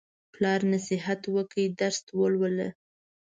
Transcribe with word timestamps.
پلار 0.33 0.59
نصیحت 0.73 1.21
وکړ: 1.35 1.59
درس 1.79 1.99
ولوله. 2.19 2.67